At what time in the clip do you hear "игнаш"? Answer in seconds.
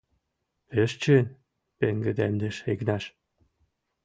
2.71-3.03